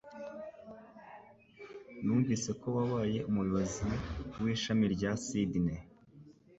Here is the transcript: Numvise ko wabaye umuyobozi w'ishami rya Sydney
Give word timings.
Numvise 2.03 2.49
ko 2.59 2.67
wabaye 2.77 3.19
umuyobozi 3.29 3.85
w'ishami 4.41 4.85
rya 4.95 5.11
Sydney 5.23 5.79